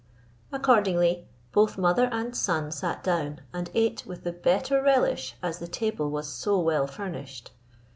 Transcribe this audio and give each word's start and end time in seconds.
Accordingly 0.51 1.27
both 1.51 1.77
mother 1.77 2.09
and 2.11 2.35
son 2.35 2.71
sat 2.71 3.03
down, 3.03 3.41
and 3.53 3.69
ate 3.75 4.03
with 4.03 4.23
the 4.23 4.31
better 4.31 4.81
relish 4.81 5.35
as 5.43 5.59
the 5.59 5.67
table 5.67 6.09
was 6.09 6.25
so 6.27 6.57
well 6.59 6.87
furnished. 6.87 7.51